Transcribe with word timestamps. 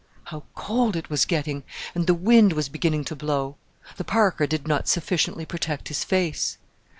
How 0.23 0.41
cold 0.55 0.95
it 0.95 1.11
was 1.11 1.25
getting, 1.25 1.61
and 1.93 2.07
the 2.07 2.15
wind 2.15 2.53
was 2.53 2.69
beginning 2.69 3.05
to 3.05 3.15
blow! 3.15 3.55
The 3.97 4.03
parka 4.03 4.47
did 4.47 4.67
not 4.67 4.87
sufficiently 4.87 5.45
protect 5.45 5.89
his 5.89 6.03
face. 6.03 6.57